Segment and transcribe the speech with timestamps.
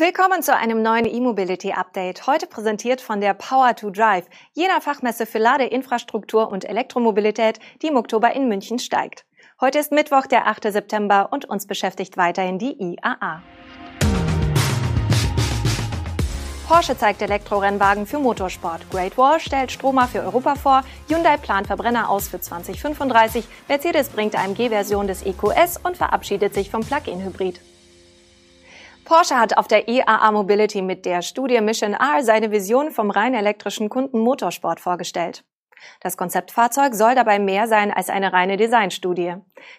[0.00, 2.28] Willkommen zu einem neuen E-Mobility Update.
[2.28, 7.96] Heute präsentiert von der Power to Drive, jener Fachmesse für Ladeinfrastruktur und Elektromobilität, die im
[7.96, 9.24] Oktober in München steigt.
[9.60, 10.72] Heute ist Mittwoch, der 8.
[10.72, 13.42] September und uns beschäftigt weiterhin die IAA.
[16.68, 18.88] Porsche zeigt Elektrorennwagen für Motorsport.
[18.92, 20.84] Great Wall stellt Stromer für Europa vor.
[21.08, 23.44] Hyundai plant Verbrenner aus für 2035.
[23.66, 27.60] Mercedes bringt AMG-Version des EQS und verabschiedet sich vom Plug-in-Hybrid.
[29.08, 33.32] Porsche hat auf der IAA Mobility mit der Studie Mission R seine Vision vom rein
[33.32, 35.44] elektrischen Kunden Motorsport vorgestellt.
[36.00, 39.36] Das Konzeptfahrzeug soll dabei mehr sein als eine reine Designstudie.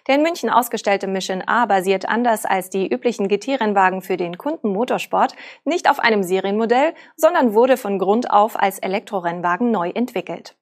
[0.08, 4.72] Der in München ausgestellte Mission A basiert anders als die üblichen GT-Rennwagen für den Kunden
[4.72, 10.56] Motorsport nicht auf einem Serienmodell, sondern wurde von Grund auf als Elektrorennwagen neu entwickelt.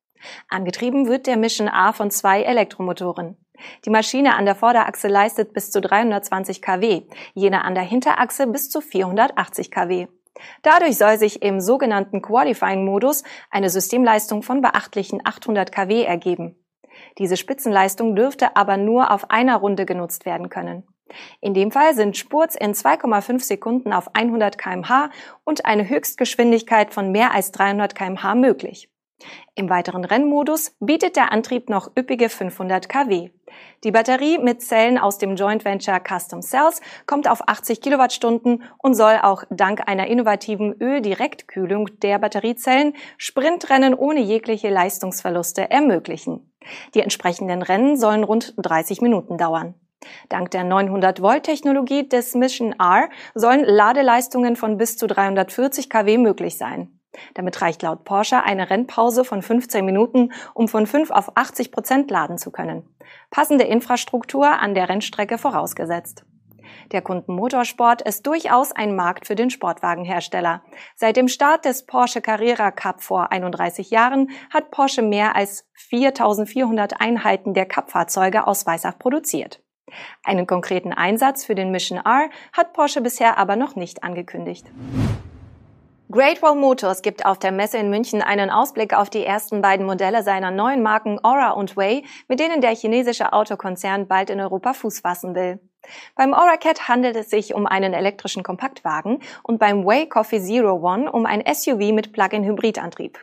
[0.51, 3.39] Angetrieben wird der Mission A von zwei Elektromotoren.
[3.85, 7.03] Die Maschine an der Vorderachse leistet bis zu 320 kW,
[7.35, 10.09] jene an der Hinterachse bis zu 480 kW.
[10.63, 16.57] Dadurch soll sich im sogenannten Qualifying-Modus eine Systemleistung von beachtlichen 800 kW ergeben.
[17.19, 20.85] Diese Spitzenleistung dürfte aber nur auf einer Runde genutzt werden können.
[21.41, 25.11] In dem Fall sind Spurz in 2,5 Sekunden auf 100 kmh
[25.45, 28.91] und eine Höchstgeschwindigkeit von mehr als 300 kmh möglich.
[29.55, 33.31] Im weiteren Rennmodus bietet der Antrieb noch üppige 500 kW.
[33.83, 38.95] Die Batterie mit Zellen aus dem Joint Venture Custom Cells kommt auf 80 Kilowattstunden und
[38.95, 46.53] soll auch dank einer innovativen Öldirektkühlung der Batteriezellen Sprintrennen ohne jegliche Leistungsverluste ermöglichen.
[46.95, 49.75] Die entsprechenden Rennen sollen rund 30 Minuten dauern.
[50.29, 56.19] Dank der 900 Volt Technologie des Mission R sollen Ladeleistungen von bis zu 340 kW
[56.19, 56.98] möglich sein.
[57.35, 62.11] Damit reicht laut Porsche eine Rennpause von 15 Minuten, um von 5 auf 80 Prozent
[62.11, 62.95] laden zu können.
[63.31, 66.25] Passende Infrastruktur an der Rennstrecke vorausgesetzt.
[66.93, 70.63] Der Kundenmotorsport ist durchaus ein Markt für den Sportwagenhersteller.
[70.97, 77.01] Seit dem Start des Porsche Carrera Cup vor 31 Jahren hat Porsche mehr als 4400
[77.01, 79.63] Einheiten der Cup-Fahrzeuge aus Weissach produziert.
[80.23, 84.71] Einen konkreten Einsatz für den Mission R hat Porsche bisher aber noch nicht angekündigt.
[86.11, 89.85] Great Wall Motors gibt auf der Messe in München einen Ausblick auf die ersten beiden
[89.85, 94.73] Modelle seiner neuen Marken Aura und Way, mit denen der chinesische Autokonzern bald in Europa
[94.73, 95.61] Fuß fassen will.
[96.15, 100.77] Beim Aura Cat handelt es sich um einen elektrischen Kompaktwagen und beim Way Coffee Zero
[100.77, 103.19] One um ein SUV mit Plug-in-Hybridantrieb.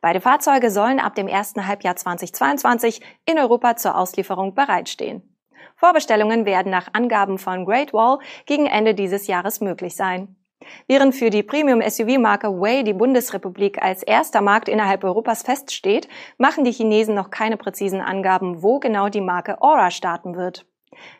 [0.00, 5.36] Beide Fahrzeuge sollen ab dem ersten Halbjahr 2022 in Europa zur Auslieferung bereitstehen.
[5.74, 10.36] Vorbestellungen werden nach Angaben von Great Wall gegen Ende dieses Jahres möglich sein.
[10.86, 16.08] Während für die Premium-SUV-Marke Way die Bundesrepublik als erster Markt innerhalb Europas feststeht,
[16.38, 20.66] machen die Chinesen noch keine präzisen Angaben, wo genau die Marke Aura starten wird.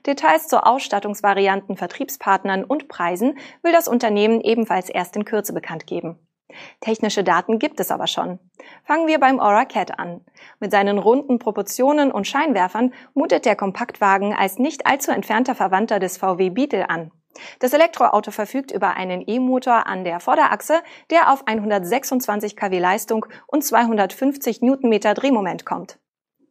[0.06, 6.19] Details zu Ausstattungsvarianten, Vertriebspartnern und Preisen will das Unternehmen ebenfalls erst in Kürze bekannt geben.
[6.80, 8.38] Technische Daten gibt es aber schon.
[8.84, 10.20] Fangen wir beim Aura Cat an.
[10.60, 16.19] Mit seinen runden Proportionen und Scheinwerfern mutet der Kompaktwagen als nicht allzu entfernter Verwandter des
[16.19, 17.10] VW Beetle an.
[17.59, 23.65] Das Elektroauto verfügt über einen E-Motor an der Vorderachse, der auf 126 kW Leistung und
[23.65, 25.98] 250 Newtonmeter Drehmoment kommt.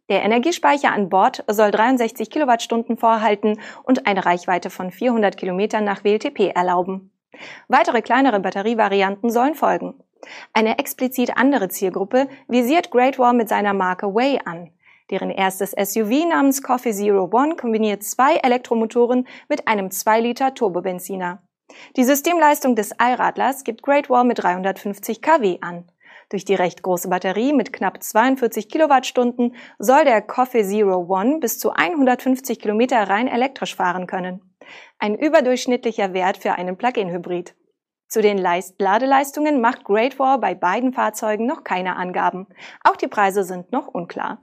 [0.10, 6.04] Der Energiespeicher an Bord soll 63 Kilowattstunden vorhalten und eine Reichweite von 400 Kilometern nach
[6.04, 7.12] WLTP erlauben.
[7.68, 10.04] Weitere kleinere Batterievarianten sollen folgen.
[10.54, 14.72] Eine explizit andere Zielgruppe visiert Great Wall mit seiner Marke Way an.
[15.12, 21.44] Deren erstes SUV namens Coffee Zero One kombiniert zwei Elektromotoren mit einem 2 Liter Turbobenziner.
[21.98, 25.92] Die Systemleistung des Allradlers gibt Great Wall mit 350 kW an.
[26.30, 31.60] Durch die recht große Batterie mit knapp 42 Kilowattstunden soll der Coffee Zero One bis
[31.60, 34.56] zu 150 Kilometer rein elektrisch fahren können.
[34.98, 37.54] Ein überdurchschnittlicher Wert für einen Plug-in-Hybrid.
[38.08, 42.48] Zu den Ladeleistungen macht Great Wall bei beiden Fahrzeugen noch keine Angaben.
[42.84, 44.40] Auch die Preise sind noch unklar.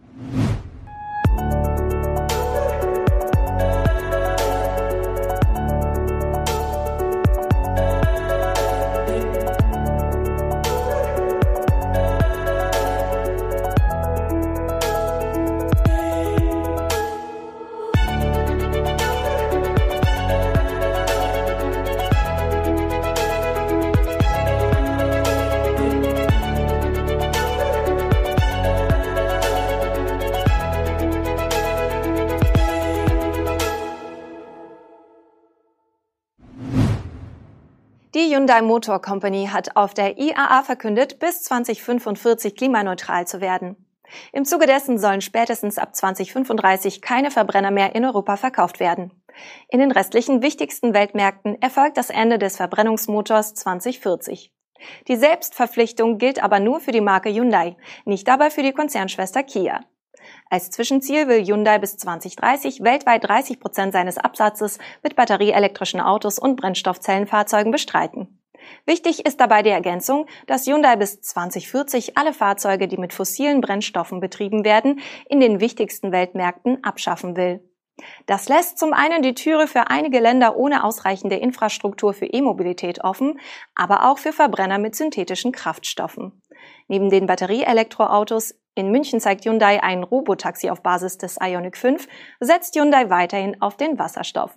[38.19, 43.77] Die Hyundai Motor Company hat auf der IAA verkündet, bis 2045 klimaneutral zu werden.
[44.33, 49.13] Im Zuge dessen sollen spätestens ab 2035 keine Verbrenner mehr in Europa verkauft werden.
[49.69, 54.53] In den restlichen wichtigsten Weltmärkten erfolgt das Ende des Verbrennungsmotors 2040.
[55.07, 59.85] Die Selbstverpflichtung gilt aber nur für die Marke Hyundai, nicht aber für die Konzernschwester Kia.
[60.51, 66.57] Als Zwischenziel will Hyundai bis 2030 weltweit 30 Prozent seines Absatzes mit batterieelektrischen Autos und
[66.57, 68.41] Brennstoffzellenfahrzeugen bestreiten.
[68.87, 74.21] Wichtig ist dabei die Ergänzung, dass Hyundai bis 2040 alle Fahrzeuge, die mit fossilen Brennstoffen
[74.21, 77.63] betrieben werden, in den wichtigsten Weltmärkten abschaffen will.
[78.27, 83.41] Das lässt zum einen die Türe für einige Länder ohne ausreichende Infrastruktur für E-Mobilität offen,
[83.75, 86.41] aber auch für Verbrenner mit synthetischen Kraftstoffen.
[86.87, 92.07] Neben den Batterieelektroautos in München zeigt Hyundai ein Robotaxi auf Basis des Ioniq 5,
[92.41, 94.57] setzt Hyundai weiterhin auf den Wasserstoff.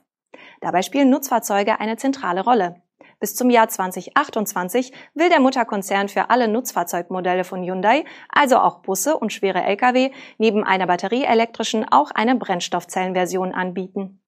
[0.62, 2.82] Dabei spielen Nutzfahrzeuge eine zentrale Rolle.
[3.20, 9.18] Bis zum Jahr 2028 will der Mutterkonzern für alle Nutzfahrzeugmodelle von Hyundai, also auch Busse
[9.18, 14.22] und schwere Lkw, neben einer batterieelektrischen auch eine Brennstoffzellenversion anbieten.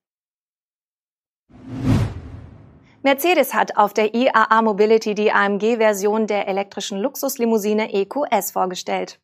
[3.02, 9.20] Mercedes hat auf der IAA Mobility die AMG-Version der elektrischen Luxuslimousine EQS vorgestellt.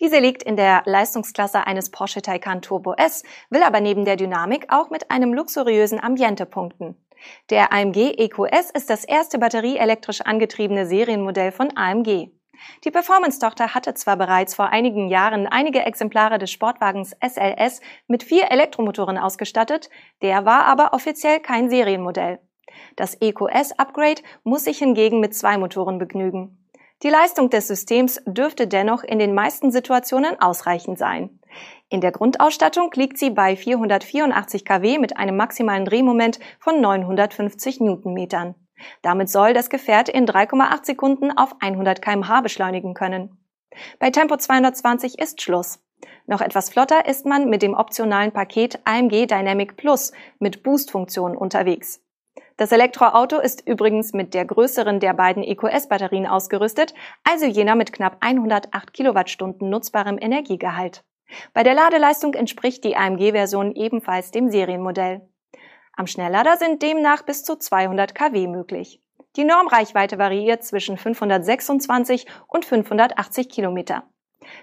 [0.00, 4.66] Diese liegt in der Leistungsklasse eines Porsche Taycan Turbo S, will aber neben der Dynamik
[4.68, 6.96] auch mit einem luxuriösen Ambiente punkten.
[7.50, 12.30] Der AMG EQS ist das erste batterieelektrisch angetriebene Serienmodell von AMG.
[12.84, 18.50] Die Performance-Tochter hatte zwar bereits vor einigen Jahren einige Exemplare des Sportwagens SLS mit vier
[18.50, 19.90] Elektromotoren ausgestattet,
[20.22, 22.40] der war aber offiziell kein Serienmodell.
[22.96, 26.63] Das EQS-Upgrade muss sich hingegen mit zwei Motoren begnügen.
[27.04, 31.38] Die Leistung des Systems dürfte dennoch in den meisten Situationen ausreichend sein.
[31.90, 38.54] In der Grundausstattung liegt sie bei 484 kW mit einem maximalen Drehmoment von 950 Newtonmetern.
[39.02, 43.36] Damit soll das Gefährt in 3,8 Sekunden auf 100 kmh beschleunigen können.
[43.98, 45.80] Bei Tempo 220 ist Schluss.
[46.26, 52.03] Noch etwas flotter ist man mit dem optionalen Paket AMG Dynamic Plus mit Boost-Funktion unterwegs.
[52.56, 58.18] Das Elektroauto ist übrigens mit der größeren der beiden EQS-Batterien ausgerüstet, also jener mit knapp
[58.20, 61.04] 108 Kilowattstunden nutzbarem Energiegehalt.
[61.52, 65.28] Bei der Ladeleistung entspricht die AMG-Version ebenfalls dem Serienmodell.
[65.96, 69.00] Am Schnelllader sind demnach bis zu 200 kW möglich.
[69.36, 74.04] Die Normreichweite variiert zwischen 526 und 580 Kilometer.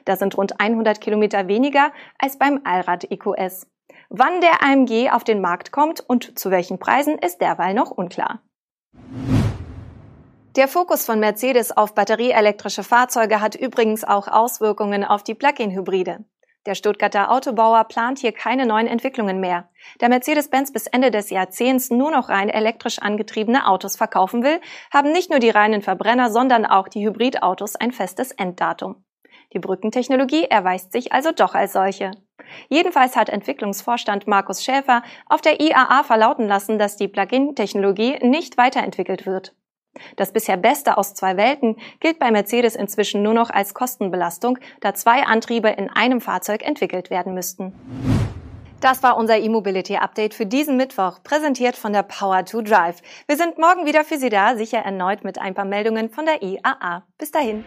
[0.06, 3.68] Das sind rund 100 Kilometer weniger als beim Allrad EQS.
[4.13, 8.42] Wann der AMG auf den Markt kommt und zu welchen Preisen ist derweil noch unklar.
[10.58, 16.25] Der Fokus von Mercedes auf batterieelektrische Fahrzeuge hat übrigens auch Auswirkungen auf die Plug-in-Hybride.
[16.66, 19.69] Der Stuttgarter Autobauer plant hier keine neuen Entwicklungen mehr.
[20.00, 24.60] Da Mercedes-Benz bis Ende des Jahrzehnts nur noch rein elektrisch angetriebene Autos verkaufen will,
[24.94, 29.06] haben nicht nur die reinen Verbrenner, sondern auch die Hybridautos ein festes Enddatum.
[29.54, 32.12] Die Brückentechnologie erweist sich also doch als solche.
[32.70, 39.26] Jedenfalls hat Entwicklungsvorstand Markus Schäfer auf der IAA verlauten lassen, dass die Plug-in-Technologie nicht weiterentwickelt
[39.26, 39.54] wird.
[40.16, 44.94] Das bisher Beste aus zwei Welten gilt bei Mercedes inzwischen nur noch als Kostenbelastung, da
[44.94, 47.74] zwei Antriebe in einem Fahrzeug entwickelt werden müssten.
[48.80, 53.02] Das war unser E-Mobility-Update für diesen Mittwoch, präsentiert von der Power to Drive.
[53.28, 56.42] Wir sind morgen wieder für Sie da, sicher erneut mit ein paar Meldungen von der
[56.42, 57.04] IAA.
[57.20, 57.64] Bis dahin.